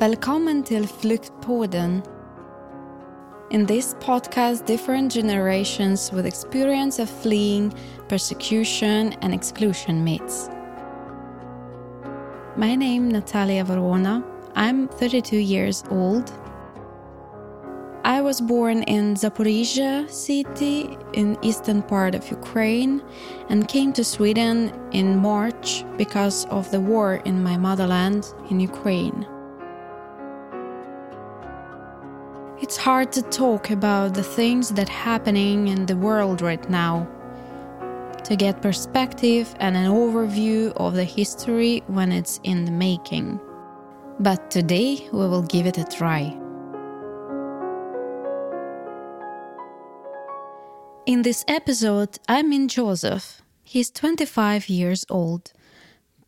[0.00, 2.02] Välkommen till Flyktpodden.
[3.50, 7.70] In this podcast, different generations with experience of fleeing,
[8.08, 10.48] persecution, and exclusion meets.
[12.56, 14.22] My name is Natalia Vorona.
[14.56, 16.32] I'm 32 years old.
[18.02, 23.02] I was born in Zaporizhia city in eastern part of Ukraine
[23.50, 29.26] and came to Sweden in March because of the war in my motherland in Ukraine.
[32.70, 37.08] It's hard to talk about the things that happening in the world right now.
[38.22, 43.40] To get perspective and an overview of the history when it's in the making.
[44.20, 46.38] But today we will give it a try.
[51.06, 53.42] In this episode, I meet Joseph.
[53.64, 55.52] He's 25 years old.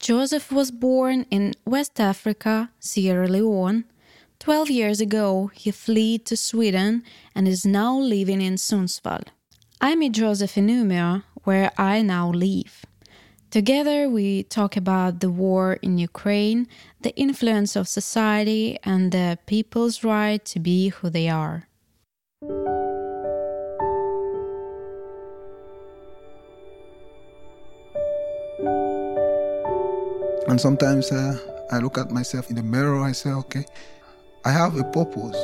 [0.01, 3.85] Joseph was born in West Africa, Sierra Leone.
[4.43, 9.29] 12 years ago, he fled to Sweden and is now living in Sundsvall.
[9.81, 12.85] I meet Joseph in Umeå, where I now live.
[13.53, 16.67] Together, we talk about the war in Ukraine,
[17.03, 21.69] the influence of society, and the people's right to be who they are.
[30.49, 31.39] And sometimes uh,
[31.71, 33.67] I look at myself in the mirror, I say, okay,
[34.45, 35.37] I have a purpose.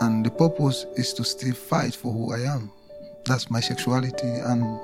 [0.00, 2.70] And the purpose is to still fight for who I am.
[3.24, 4.28] That's my sexuality.
[4.28, 4.80] And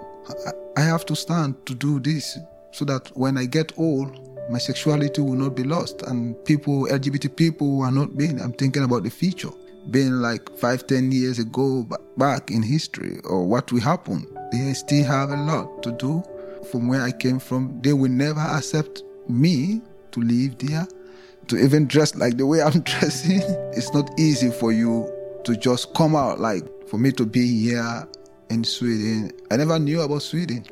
[0.76, 2.38] I have to stand to do this
[2.72, 6.02] so that when I get old, my sexuality will not be lost.
[6.02, 9.50] And people, LGBT people are not being, I'm thinking about the future.
[9.90, 14.26] Being like five, ten years ago back in history or what will happen.
[14.50, 16.24] They still have a lot to do
[16.72, 17.80] from where I came from.
[17.82, 19.80] They will never accept me
[20.12, 20.86] to live there,
[21.48, 23.40] to even dress like the way I'm dressing.
[23.72, 25.10] It's not easy for you
[25.44, 28.08] to just come out like for me to be here
[28.50, 29.32] in Sweden.
[29.50, 30.64] I never knew about Sweden.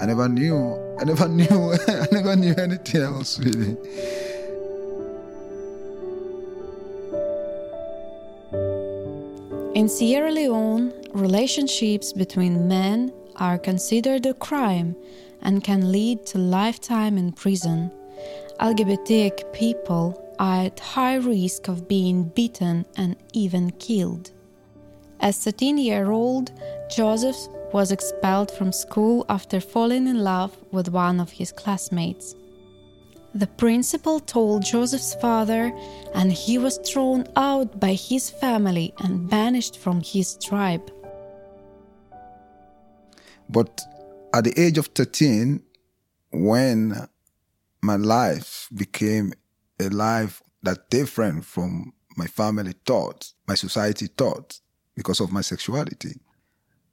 [0.00, 0.96] I never knew.
[1.00, 1.72] I never knew.
[1.88, 3.76] I never knew anything about Sweden.
[9.74, 14.96] In Sierra Leone, relationships between men are considered a crime
[15.42, 17.90] and can lead to lifetime in prison.
[18.60, 24.30] LGBTQ people are at high risk of being beaten and even killed.
[25.20, 26.52] As 13 year old,
[26.90, 27.36] Joseph
[27.72, 32.34] was expelled from school after falling in love with one of his classmates.
[33.34, 35.70] The principal told Joseph's father,
[36.14, 40.90] and he was thrown out by his family and banished from his tribe.
[43.50, 43.82] But
[44.32, 45.62] at the age of 13,
[46.32, 47.08] when
[47.82, 49.32] my life became
[49.80, 54.62] a life that different from my family thoughts, my society thoughts,
[54.94, 56.18] because of my sexuality.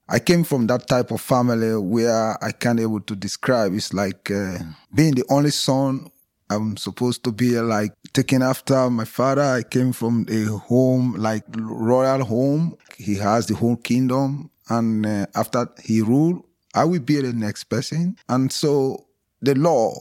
[0.09, 3.73] I came from that type of family where I can't able to describe.
[3.73, 4.59] It's like uh,
[4.93, 6.09] being the only son.
[6.49, 9.41] I'm supposed to be like taking after my father.
[9.41, 12.77] I came from a home like royal home.
[12.97, 16.43] He has the whole kingdom, and uh, after he ruled,
[16.75, 18.17] I will be the next person.
[18.27, 19.05] And so
[19.41, 19.95] the law,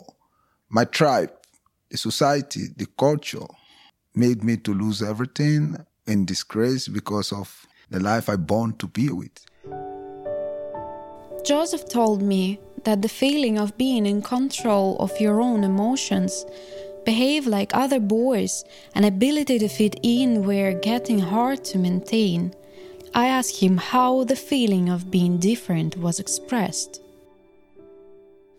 [0.72, 1.30] my tribe,
[1.90, 3.46] the society, the culture
[4.14, 9.10] made me to lose everything in disgrace because of the life I born to be
[9.10, 9.44] with.
[11.44, 16.46] Joseph told me that the feeling of being in control of your own emotions,
[17.04, 22.54] behave like other boys, and ability to fit in were getting hard to maintain.
[23.14, 27.01] I asked him how the feeling of being different was expressed.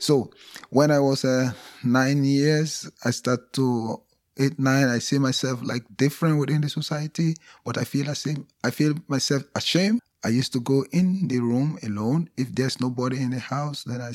[0.03, 0.31] So,
[0.69, 4.02] when I was uh, nine years, I start to
[4.38, 4.90] eight, nine.
[4.90, 8.47] I see myself like different within the society, but I feel ashamed.
[8.66, 10.02] I feel myself ashamed.
[10.22, 12.30] I used to go in the room alone.
[12.36, 14.12] If there's nobody in the house, then I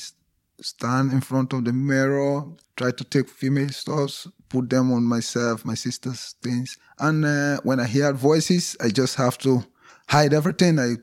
[0.61, 2.45] stand in front of the mirror,
[2.77, 6.77] try to take female stuffs, put them on myself, my sister's things.
[6.99, 9.65] And uh, when I hear voices, I just have to
[10.07, 10.79] hide everything.
[10.79, 10.97] I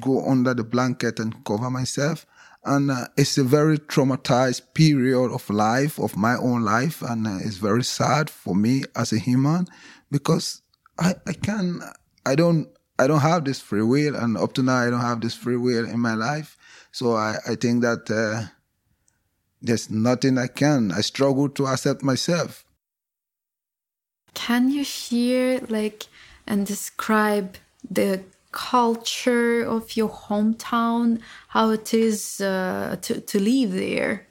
[0.00, 2.26] go under the blanket and cover myself.
[2.64, 7.02] And uh, it's a very traumatized period of life, of my own life.
[7.02, 9.66] And uh, it's very sad for me as a human
[10.10, 10.62] because
[10.98, 11.80] I, I can,
[12.24, 12.68] I don't,
[12.98, 14.16] I don't have this free will.
[14.16, 16.56] And up to now, I don't have this free will in my life.
[16.92, 18.48] So I, I think that uh,
[19.60, 20.92] there's nothing I can.
[20.92, 22.64] I struggle to accept myself.
[24.32, 26.06] Can you share, like,
[26.46, 27.56] and describe
[27.88, 28.22] the
[28.54, 34.26] culture of your hometown, how it is uh, to, to live there?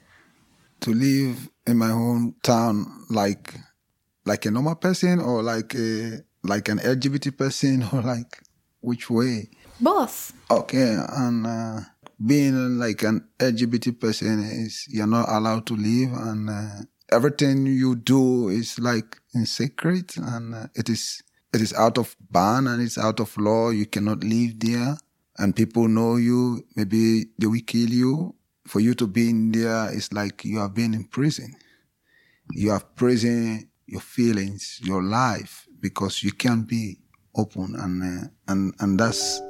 [0.82, 3.54] To live in my hometown, like
[4.26, 8.42] like a normal person or like a like an LGBT person or like
[8.82, 9.50] which way?
[9.80, 10.34] Both.
[10.50, 11.80] Okay, and uh,
[12.26, 16.82] being like an LGBT person is you're not allowed to live, and uh,
[17.12, 21.22] everything you do is like in secret, and uh, it is
[21.54, 23.70] it is out of ban and it's out of law.
[23.70, 24.98] You cannot live there,
[25.38, 26.66] and people know you.
[26.76, 28.36] Maybe they will kill you.
[28.66, 31.54] For you to be in there, it's like you have been in prison.
[32.52, 36.98] You have prison your feelings, your life, because you can't be
[37.36, 39.42] open, and uh, and and that's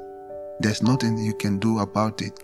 [0.60, 2.38] there's nothing you can do about it.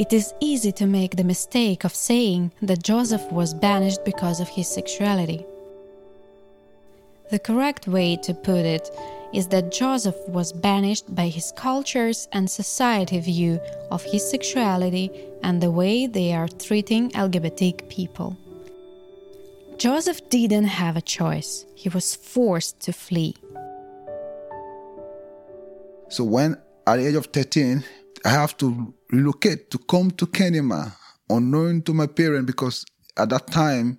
[0.00, 4.48] It is easy to make the mistake of saying that Joseph was banished because of
[4.48, 5.44] his sexuality.
[7.30, 8.88] The correct way to put it
[9.34, 13.60] is that Joseph was banished by his culture's and society view
[13.90, 15.10] of his sexuality
[15.42, 18.38] and the way they are treating LGBT people.
[19.76, 23.36] Joseph didn't have a choice, he was forced to flee.
[26.08, 26.56] So, when
[26.86, 27.84] at the age of 13,
[28.24, 30.92] I have to relocate to come to Kenema,
[31.28, 32.84] unknown to my parents, because
[33.16, 33.98] at that time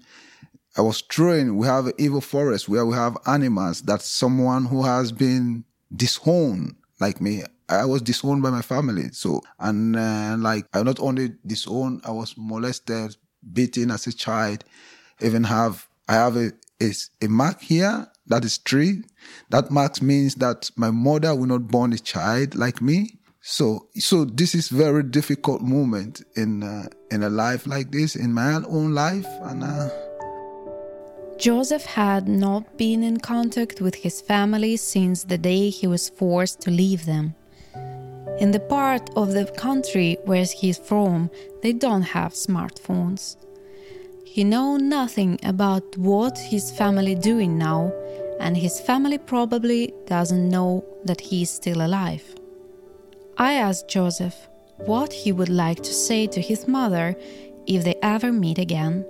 [0.78, 1.58] I was trained.
[1.58, 5.66] We have evil forest where we have animals that someone who has been
[5.96, 9.10] disowned, like me, I was disowned by my family.
[9.12, 13.16] So, and uh, like I not only disowned, I was molested,
[13.54, 14.64] beaten as a child.
[15.22, 19.04] Even have I have a a, a mark here that is three.
[19.50, 23.20] That mark means that my mother will not born a child like me.
[23.44, 28.34] So, so this is very difficult moment in uh, in a life like this, in
[28.34, 29.64] my own life, and.
[29.64, 29.90] Uh,
[31.40, 36.62] Joseph had not been in contact with his family since the day he was forced
[36.62, 37.34] to leave them.
[38.40, 41.32] In the part of the country where he's from,
[41.64, 43.38] they don't have smartphones.
[44.24, 47.92] He know nothing about what his family doing now,
[48.40, 52.24] and his family probably doesn't know that he's still alive.
[53.42, 54.36] I asked Joseph
[54.78, 57.16] what he would like to say to his mother
[57.66, 59.04] if they ever meet again.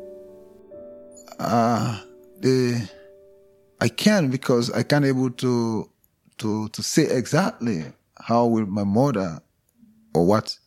[1.38, 2.00] Uh,
[2.40, 2.90] the
[3.82, 5.90] I can because I can't able to
[6.38, 7.84] to to say exactly
[8.22, 9.42] how will my mother
[10.16, 10.58] or what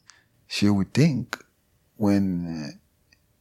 [0.46, 1.42] she would think
[1.96, 2.78] when uh,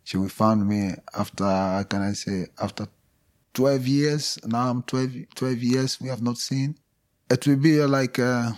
[0.06, 2.88] she will find me after can I say after
[3.56, 6.78] 12 years now I'm 12, 12 years we have not seen
[7.30, 8.58] it will be like a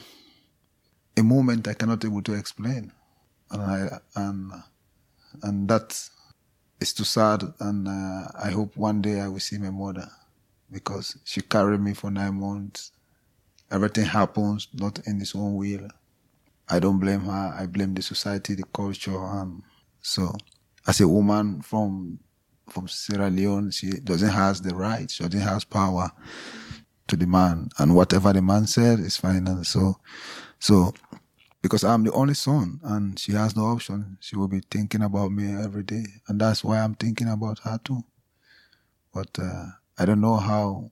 [1.35, 2.91] moment I cannot able to explain.
[3.51, 4.51] And I, and
[5.43, 5.89] and that
[6.79, 7.43] is too sad.
[7.59, 10.07] And uh, I hope one day I will see my mother
[10.71, 12.91] because she carried me for nine months.
[13.71, 15.87] Everything happens not in his own will.
[16.69, 17.55] I don't blame her.
[17.57, 19.61] I blame the society the culture and
[20.01, 20.33] so
[20.87, 22.19] as a woman from
[22.69, 26.11] from Sierra Leone she doesn't have the right she doesn't have power
[27.07, 27.69] to the man.
[27.77, 29.47] And whatever the man said is fine.
[29.47, 29.99] And so
[30.59, 30.93] so
[31.65, 34.19] because I'm the only son and she has no option.
[34.21, 36.05] She will be thinking about me every day.
[36.27, 38.03] And that's why I'm thinking about her too.
[39.11, 39.65] But uh,
[39.97, 40.91] I don't know how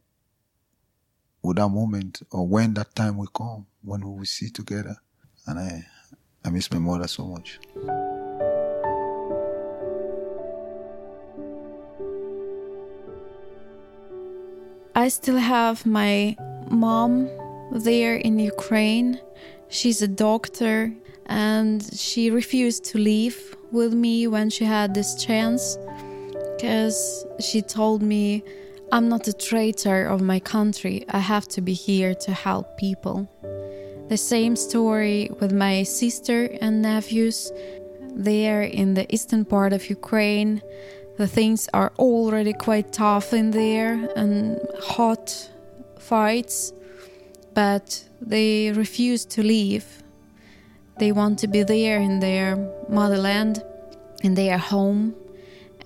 [1.43, 4.95] with that moment or when that time will come, when we will see together.
[5.45, 5.85] And I,
[6.43, 7.59] I miss my mother so much.
[14.95, 16.35] I still have my
[16.71, 17.29] mom
[17.73, 19.19] there in Ukraine
[19.73, 20.93] She's a doctor
[21.25, 25.79] and she refused to leave with me when she had this chance
[26.55, 28.43] because she told me
[28.91, 31.05] I'm not a traitor of my country.
[31.09, 33.27] I have to be here to help people.
[34.09, 37.51] The same story with my sister and nephews.
[38.13, 40.61] They are in the eastern part of Ukraine.
[41.17, 45.49] The things are already quite tough in there and hot
[45.97, 46.73] fights
[47.53, 49.85] but they refuse to leave.
[50.99, 52.55] They want to be there in their
[52.89, 53.63] motherland,
[54.23, 55.15] in their home,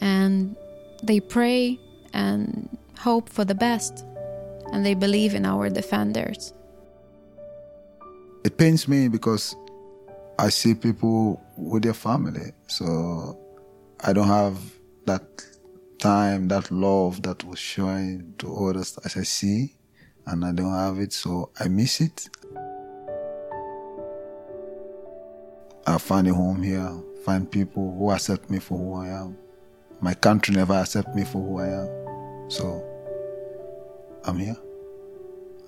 [0.01, 0.55] and
[1.03, 1.79] they pray
[2.13, 4.05] and hope for the best,
[4.71, 6.53] and they believe in our defenders.
[8.43, 9.55] It pains me because
[10.39, 13.37] I see people with their family, so
[14.01, 14.57] I don't have
[15.05, 15.23] that
[15.99, 19.76] time, that love that was showing to others as I see
[20.27, 22.29] and I don't have it, so I miss it.
[25.85, 26.91] I find a home here,
[27.23, 29.37] find people who accept me for who I am.
[30.01, 32.49] My country never accept me for who I am.
[32.51, 32.83] So
[34.25, 34.57] I'm here.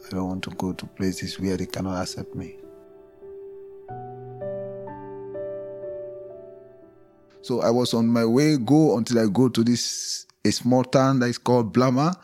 [0.06, 2.58] I don't want to go to places where they cannot accept me.
[7.42, 11.20] So I was on my way go until I go to this a small town
[11.20, 12.16] that is called Blama.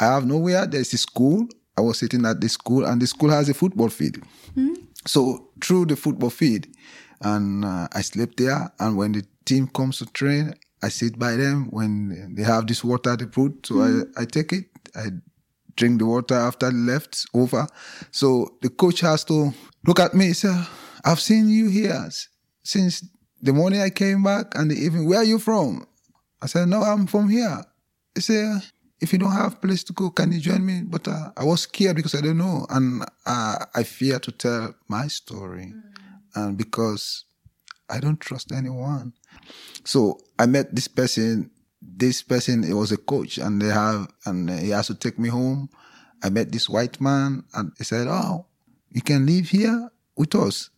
[0.00, 0.66] I have nowhere.
[0.66, 1.46] There's a school.
[1.76, 4.18] I was sitting at the school, and the school has a football field.
[4.56, 4.76] Mm.
[5.06, 6.66] So through the football field,
[7.20, 8.72] and uh, I slept there.
[8.78, 11.68] And when the team comes to train, I sit by them.
[11.70, 14.10] When they have this water they put, so mm.
[14.16, 14.64] I, I take it.
[14.94, 15.10] I
[15.76, 17.66] drink the water after left over.
[18.10, 19.52] So the coach has to
[19.86, 20.32] look at me.
[20.32, 20.54] Say,
[21.04, 22.08] "I've seen you here
[22.62, 23.04] since
[23.42, 25.08] the morning I came back and the evening.
[25.08, 25.86] Where are you from?"
[26.40, 27.64] I said, "No, I'm from here."
[28.14, 28.62] He said,
[29.00, 30.82] if you don't have place to go, can you join me?
[30.84, 34.74] But uh, I was scared because I don't know, and uh, I fear to tell
[34.88, 35.82] my story, mm.
[36.34, 37.24] and because
[37.88, 39.12] I don't trust anyone.
[39.84, 41.50] So I met this person.
[41.80, 45.28] This person, it was a coach, and they have, and he has to take me
[45.28, 45.68] home.
[46.22, 48.46] I met this white man, and he said, "Oh,
[48.90, 50.70] you can live here with us."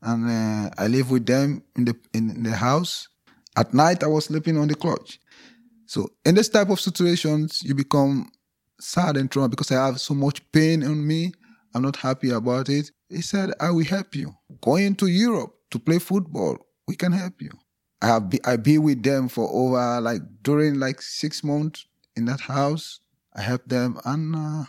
[0.00, 3.08] And uh, I live with them in the in the house.
[3.54, 5.20] At night, I was sleeping on the couch.
[5.92, 8.32] So in this type of situations, you become
[8.80, 11.34] sad and trauma because I have so much pain on me.
[11.74, 12.90] I'm not happy about it.
[13.10, 14.32] He said, I will help you.
[14.62, 16.56] Going to Europe to play football,
[16.88, 17.50] we can help you.
[18.00, 21.84] I have be, I be with them for over like during like six months
[22.16, 23.00] in that house.
[23.36, 24.64] I helped them and uh,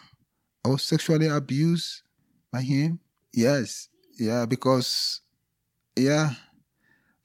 [0.65, 2.01] I was sexually abused
[2.51, 2.99] by him.
[3.33, 3.87] Yes,
[4.19, 5.21] yeah, because
[5.95, 6.31] yeah,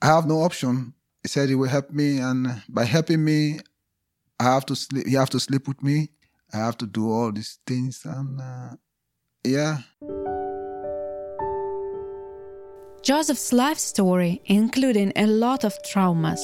[0.00, 0.94] I have no option.
[1.24, 3.58] He said he will help me, and by helping me,
[4.40, 5.06] I have to sleep.
[5.06, 6.10] You have to sleep with me.
[6.52, 8.76] I have to do all these things, and uh,
[9.44, 9.78] yeah.
[13.02, 16.40] Joseph's life story, including a lot of traumas.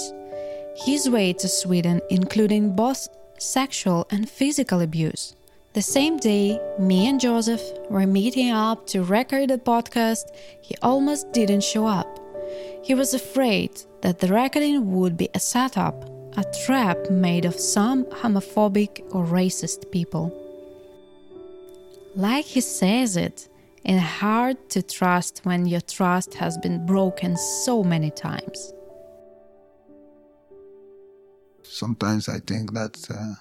[0.77, 3.09] His way to Sweden, including both
[3.39, 5.37] sexual and physical abuse.
[5.75, 10.25] The same day, me and Joseph were meeting up to record the podcast,
[10.61, 12.21] he almost didn't show up.
[12.83, 18.05] He was afraid that the recording would be a setup a trap made of some
[18.07, 20.33] homophobic or racist people.
[22.17, 23.49] Like he says it,
[23.85, 28.73] it's hard to trust when your trust has been broken so many times.
[31.63, 33.35] Sometimes I think that uh,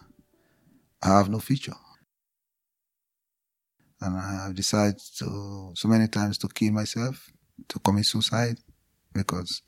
[1.02, 1.76] I have no future.
[4.02, 7.32] And I have decided to, so many times to kill myself,
[7.70, 8.58] to commit suicide,
[9.14, 9.62] because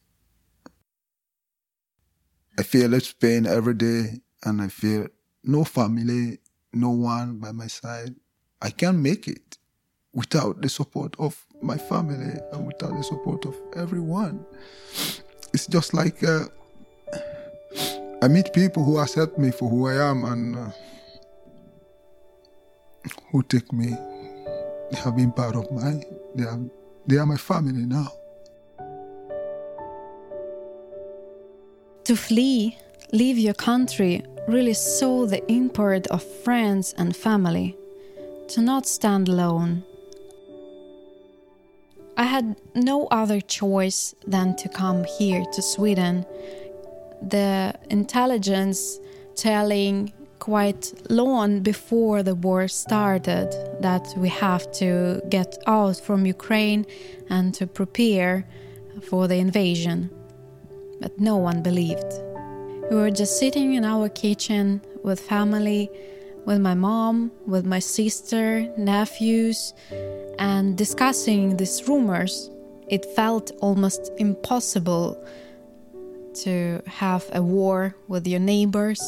[2.57, 5.07] I feel less pain every day and I feel
[5.43, 6.39] no family,
[6.71, 8.15] no one by my side.
[8.62, 9.57] I can't make it
[10.13, 14.45] without the support of my family and without the support of everyone.
[15.53, 16.45] It's just like uh,
[18.21, 20.69] I meet people who accept me for who I am and uh,
[23.31, 23.89] who take me.
[24.91, 26.01] They have been part of my,
[26.35, 26.59] they are,
[27.05, 28.12] they are my family now.
[32.05, 32.77] To flee,
[33.13, 37.75] leave your country, really saw the import of friends and family.
[38.50, 39.83] To not stand alone.
[42.15, 46.27] I had no other choice than to come here to Sweden.
[47.24, 49.00] The intelligence
[49.33, 53.50] telling quite long before the war started
[53.81, 56.85] that we have to get out from Ukraine
[57.31, 58.45] and to prepare
[59.09, 60.12] for the invasion
[60.99, 62.13] but no one believed.
[62.89, 65.89] We were just sitting in our kitchen with family,
[66.45, 69.73] with my mom, with my sister, nephews,
[70.37, 72.49] and discussing these rumors.
[72.87, 75.17] It felt almost impossible
[76.43, 79.01] to have a war with your neighbors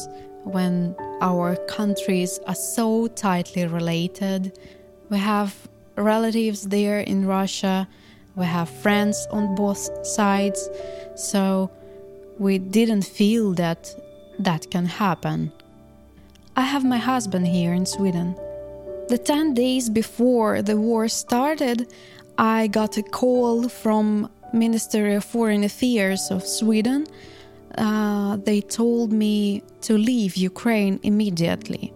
[0.44, 4.58] when our countries are so tightly related.
[5.10, 5.54] We have
[5.96, 7.88] relatives there in Russia,
[8.34, 10.68] we have friends on both sides,
[11.16, 11.70] so
[12.38, 13.94] we didn't feel that
[14.38, 15.52] that can happen.
[16.56, 18.34] I have my husband here in Sweden.
[19.08, 21.92] The 10 days before the war started,
[22.36, 27.06] I got a call from Ministry of Foreign Affairs of Sweden.
[27.76, 31.92] Uh, they told me to leave Ukraine immediately.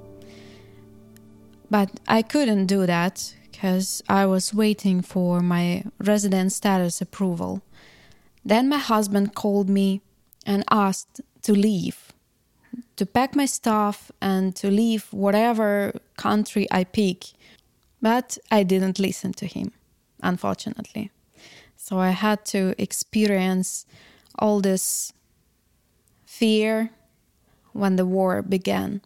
[1.70, 7.62] But I couldn't do that because I was waiting for my resident status approval.
[8.44, 10.02] Then my husband called me
[10.46, 12.12] and asked to leave,
[12.96, 17.24] to pack my stuff and to leave whatever country I pick.
[18.00, 19.72] But I didn't listen to him,
[20.22, 21.10] unfortunately.
[21.76, 23.86] So I had to experience
[24.38, 25.12] all this
[26.24, 26.90] fear
[27.72, 29.02] when the war began.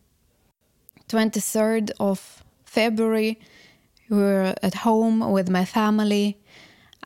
[1.09, 3.39] 23rd of February,
[4.09, 6.39] we were at home with my family.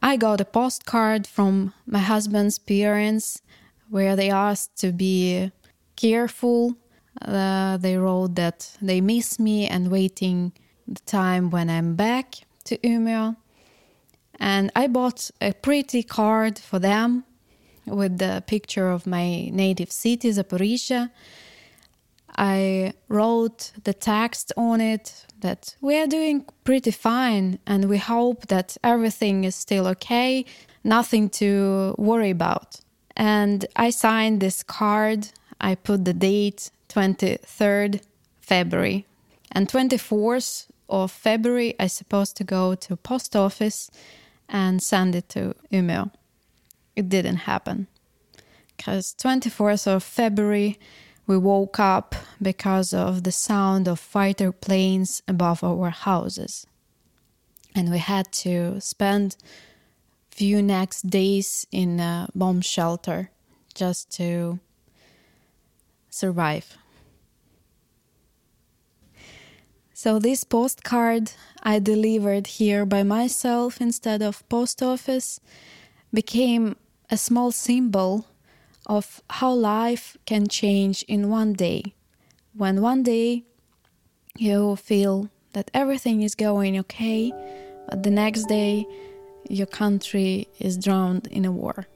[0.03, 3.43] I got a postcard from my husband's parents
[3.91, 5.51] where they asked to be
[5.97, 6.77] careful.
[7.21, 10.53] Uh, they wrote that they miss me and waiting
[10.87, 13.37] the time when I'm back to Umeå.
[14.39, 17.25] And I bought a pretty card for them
[17.85, 21.11] with the picture of my native city, Zaporizhia.
[22.37, 28.47] I wrote the text on it that we are doing pretty fine and we hope
[28.47, 30.47] that everything is still okay,
[30.85, 32.81] nothing to worry about.
[33.21, 35.29] And I signed this card.
[35.61, 38.01] I put the date 23rd
[38.41, 39.05] February.
[39.53, 43.91] And 24th of February, I supposed to go to post office
[44.49, 46.11] and send it to Umeå.
[46.97, 47.89] It didn't happen.
[48.75, 50.81] Because 24th of February,
[51.27, 56.67] we woke up because of the sound of fighter planes above our houses.
[57.75, 59.37] And we had to spend
[60.41, 63.31] few next days in a bomb shelter
[63.75, 64.59] just to
[66.09, 66.79] survive.
[69.93, 71.33] So this postcard
[71.63, 75.41] I delivered here by myself instead of post office
[76.11, 76.77] became
[77.11, 78.25] a small symbol
[78.87, 81.93] of how life can change in one day.
[82.55, 83.45] When one day
[84.39, 87.31] you feel that everything is going okay,
[87.87, 88.87] but the next day
[89.51, 91.87] your country is drowned in a war.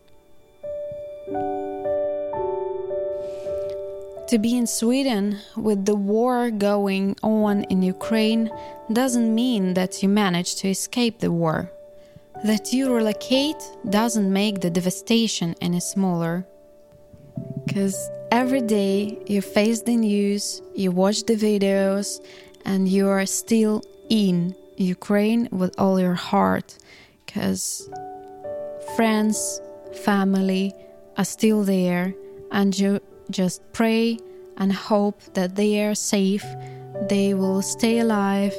[4.29, 8.51] To be in Sweden with the war going on in Ukraine
[8.93, 11.71] doesn't mean that you manage to escape the war.
[12.43, 16.47] That you relocate doesn't make the devastation any smaller.
[17.65, 17.97] Because
[18.33, 22.19] every day you face the news, you watch the videos,
[22.65, 26.77] and you are still in Ukraine with all your heart.
[27.35, 27.91] Because
[28.95, 29.61] friends,
[30.05, 30.73] family
[31.17, 32.15] are still there,
[32.53, 34.19] and you just pray
[34.57, 36.47] and hope that they are safe,
[37.09, 38.55] they will stay alive,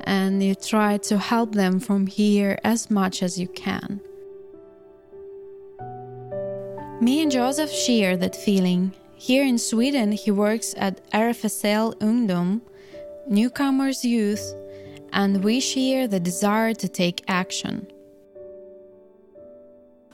[0.00, 4.02] and you try to help them from here as much as you can.
[7.00, 8.92] Me and Joseph share that feeling.
[9.16, 12.60] Here in Sweden, he works at RFSL Ungdom,
[13.26, 14.54] Newcomers Youth,
[15.10, 17.86] and we share the desire to take action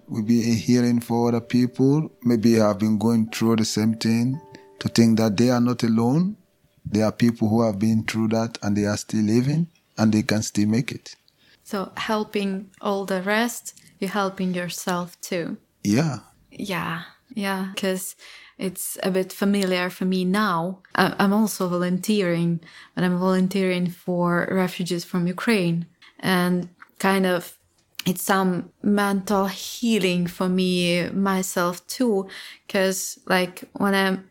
[0.09, 2.11] will be a healing for other people.
[2.23, 4.41] Maybe have been going through the same thing
[4.79, 6.37] to think that they are not alone.
[6.85, 10.23] There are people who have been through that and they are still living and they
[10.23, 11.17] can still make it.
[11.65, 15.57] So helping all the rest, you're helping yourself too.
[15.83, 16.19] Yeah.
[16.51, 17.03] Yeah.
[17.35, 17.73] Yeah.
[17.75, 18.15] Because
[18.59, 20.79] it's a bit familiar for me now.
[20.95, 22.61] I'm also volunteering,
[22.95, 25.87] but I'm volunteering for refugees from Ukraine
[26.21, 27.59] and kind of
[28.07, 32.29] it's some mental healing for me myself too
[32.67, 34.31] because like when i'm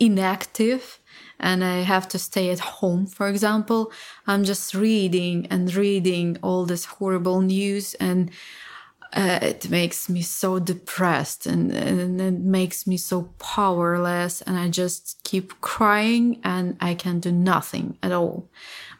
[0.00, 0.98] inactive
[1.40, 3.92] and i have to stay at home for example
[4.26, 8.30] i'm just reading and reading all this horrible news and
[9.16, 14.68] uh, it makes me so depressed and, and it makes me so powerless and i
[14.68, 18.48] just keep crying and i can do nothing at all.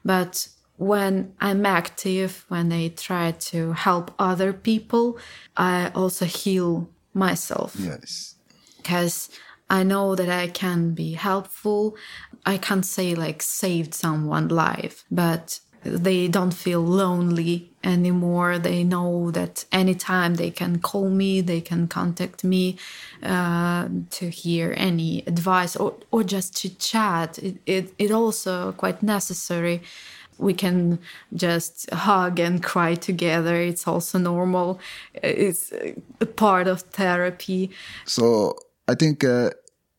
[0.05, 5.18] But when I'm active, when I try to help other people,
[5.56, 7.76] I also heal myself.
[7.78, 8.34] Yes.
[8.78, 9.30] Because
[9.70, 11.96] I know that I can be helpful.
[12.44, 18.58] I can't say like saved someone's life, but they don't feel lonely anymore.
[18.58, 22.78] They know that anytime they can call me, they can contact me
[23.22, 27.38] uh, to hear any advice or, or just to chat.
[27.38, 29.82] It, it, it also quite necessary
[30.38, 30.98] we can
[31.34, 33.56] just hug and cry together.
[33.56, 34.80] It's also normal.
[35.14, 35.72] It's
[36.20, 37.70] a part of therapy.
[38.04, 38.56] So
[38.88, 39.50] I think uh,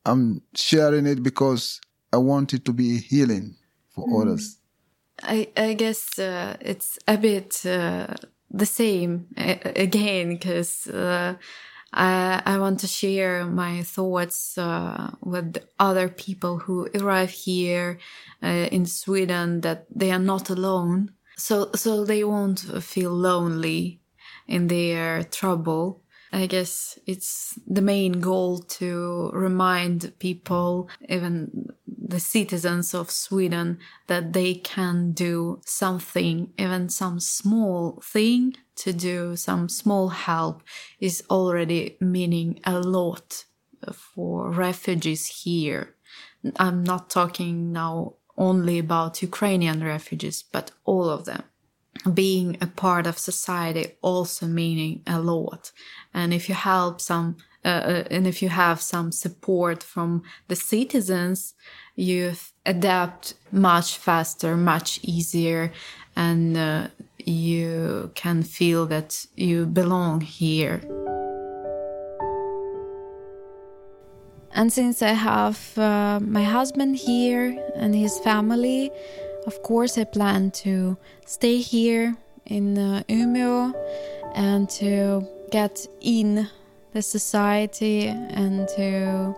[0.06, 1.82] I'm sharing it because
[2.14, 3.56] I want it to be healing
[3.90, 4.22] for mm.
[4.22, 4.58] others.
[5.24, 8.08] I, I guess uh, it's a bit uh,
[8.52, 11.36] the same again because uh,
[11.96, 18.00] I, I want to share my thoughts uh, with other people who arrive here
[18.44, 21.12] uh, in Sweden that they are not alone.
[21.38, 24.02] So, so they won't feel lonely
[24.48, 26.02] in their trouble.
[26.36, 34.34] I guess it's the main goal to remind people, even the citizens of Sweden, that
[34.34, 40.62] they can do something, even some small thing to do, some small help
[41.00, 43.46] is already meaning a lot
[43.94, 45.96] for refugees here.
[46.58, 51.44] I'm not talking now only about Ukrainian refugees, but all of them.
[52.14, 55.72] Being a part of society also meaning a lot.
[56.14, 60.56] And if you help some, uh, uh and if you have some support from the
[60.56, 61.56] citizens,
[61.96, 62.34] you
[62.66, 65.72] adapt much faster, much easier,
[66.16, 66.88] and uh,
[67.18, 70.82] you can feel that you belong here.
[74.56, 78.90] And since I have uh, my husband here and his family,
[79.46, 83.74] of course, I plan to stay here in uh, Umeå
[84.36, 86.48] and to get in
[86.94, 89.36] the society and to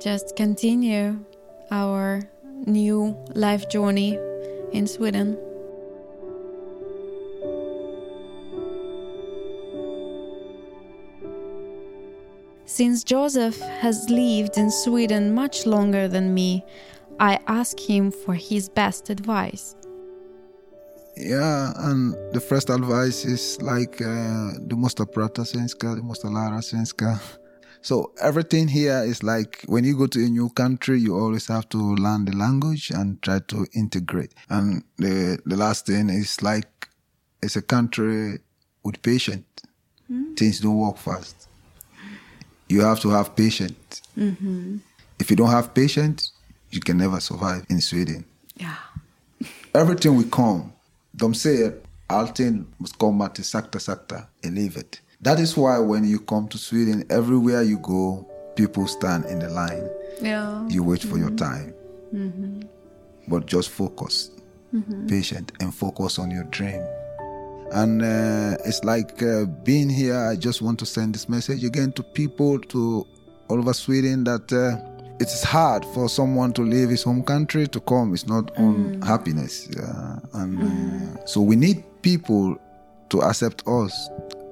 [0.00, 1.24] just continue
[1.70, 2.22] our
[2.66, 4.18] new life journey
[4.72, 5.38] in Sweden.
[12.66, 16.64] Since Joseph has lived in Sweden much longer than me,
[17.22, 19.76] I ask him for his best advice.
[21.16, 26.62] Yeah, and the first advice is like uh, du måste prata svenska, du måste lära
[26.62, 27.18] svenska.
[27.84, 31.68] So everything here is like when you go to a new country, you always have
[31.70, 34.34] to learn the language and try to integrate.
[34.48, 36.88] And the the last thing is like
[37.42, 38.38] it's a country
[38.84, 39.46] with patience.
[40.08, 40.36] Mm.
[40.36, 41.48] Things don't work fast.
[42.68, 44.02] You have to have patience.
[44.16, 44.76] Mm-hmm.
[45.18, 46.32] If you don't have patience,
[46.72, 48.24] you can never survive in Sweden.
[48.56, 48.76] Yeah.
[49.74, 50.72] Everything will come.
[51.12, 51.72] De säger
[52.06, 55.00] allting måste komma till sakta sakta i livet.
[55.20, 59.48] That is why when you come to Sweden, everywhere you go, people stand in the
[59.48, 59.88] line.
[60.20, 60.68] Yeah.
[60.68, 61.28] You wait for mm-hmm.
[61.28, 61.74] your time.
[62.14, 62.62] Mm-hmm.
[63.28, 64.30] But just focus,
[64.74, 65.06] mm-hmm.
[65.06, 66.82] patient, and focus on your dream.
[67.72, 71.92] And uh, it's like uh, being here, I just want to send this message again
[71.92, 73.06] to people, to
[73.48, 77.66] all over Sweden, that uh, it is hard for someone to leave his home country
[77.68, 78.14] to come.
[78.14, 79.04] It's not on mm.
[79.04, 79.66] happiness.
[80.32, 81.28] and mm.
[81.28, 82.56] so we need people
[83.10, 84.10] to accept us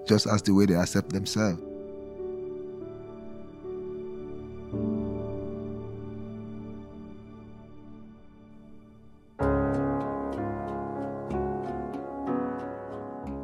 [0.09, 1.61] just as the way they accept themselves.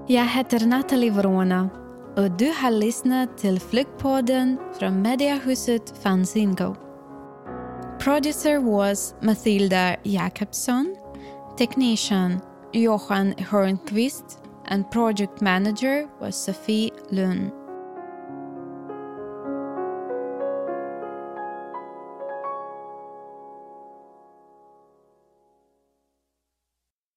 [0.09, 1.69] Jag heter Nathalie Vorona
[2.17, 6.86] och du har lyssnat till Flyktpodden från mediehuset Fanzingo.
[8.07, 10.97] Producer was Mathilda Jakobsson,
[11.57, 12.41] technician
[12.73, 17.51] Johan Hörnqvist and project manager was Sophie Lund.